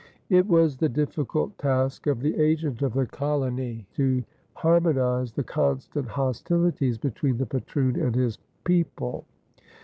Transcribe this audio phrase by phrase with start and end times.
[0.31, 4.23] It was the difficult task of the agent of the colony to
[4.55, 9.25] harmonize the constant hostilities between the patroon and his "people."